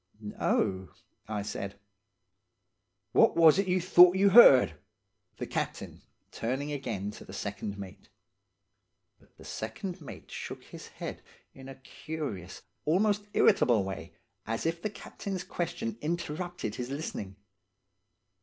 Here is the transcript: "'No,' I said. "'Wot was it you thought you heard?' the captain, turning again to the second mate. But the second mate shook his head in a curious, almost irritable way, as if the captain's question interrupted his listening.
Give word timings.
"'No,' 0.19 0.89
I 1.27 1.43
said. 1.43 1.79
"'Wot 3.13 3.35
was 3.37 3.59
it 3.59 3.67
you 3.67 3.79
thought 3.79 4.15
you 4.15 4.29
heard?' 4.29 4.73
the 5.37 5.45
captain, 5.45 6.01
turning 6.31 6.71
again 6.71 7.11
to 7.11 7.23
the 7.23 7.33
second 7.33 7.77
mate. 7.77 8.09
But 9.19 9.37
the 9.37 9.45
second 9.45 10.01
mate 10.01 10.31
shook 10.31 10.63
his 10.63 10.87
head 10.87 11.21
in 11.53 11.69
a 11.69 11.75
curious, 11.75 12.63
almost 12.83 13.27
irritable 13.33 13.83
way, 13.83 14.15
as 14.47 14.65
if 14.65 14.81
the 14.81 14.89
captain's 14.89 15.43
question 15.43 15.99
interrupted 16.01 16.73
his 16.77 16.89
listening. 16.89 17.35